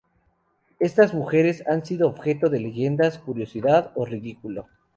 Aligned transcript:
Estas 0.79 1.13
mujeres 1.13 1.63
han 1.67 1.85
sido 1.85 2.07
objeto 2.09 2.49
de 2.49 2.59
leyendas, 2.59 3.19
curiosidad 3.19 3.91
o 3.93 4.03
ridículo. 4.03 4.67